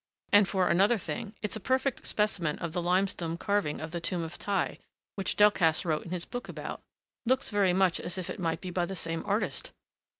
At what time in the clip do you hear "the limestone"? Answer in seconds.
2.73-3.37